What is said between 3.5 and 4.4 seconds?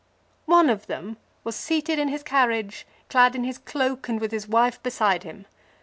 cloak and with